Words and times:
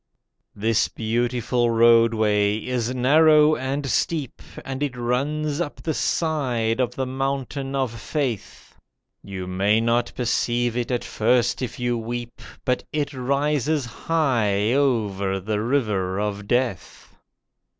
This 0.55 0.87
beautiful 0.87 1.69
Roadway 1.69 2.57
is 2.57 2.91
narrow 2.91 3.55
and 3.55 3.85
steep, 3.87 4.41
And 4.65 4.81
it 4.81 4.97
runs 4.97 5.61
up 5.61 5.75
the 5.83 5.93
side 5.93 6.79
of 6.79 6.95
the 6.95 7.05
Mountain 7.05 7.75
of 7.75 8.01
Faith. 8.01 8.75
You 9.23 9.45
may 9.45 9.79
not 9.79 10.11
perceive 10.15 10.75
it 10.75 10.89
at 10.89 11.03
first 11.03 11.61
if 11.61 11.79
you 11.79 11.99
weep, 11.99 12.41
But 12.65 12.83
it 12.91 13.13
rises 13.13 13.85
high 13.85 14.73
over 14.73 15.39
the 15.39 15.61
River 15.61 16.19
of 16.19 16.47
Death. 16.47 17.15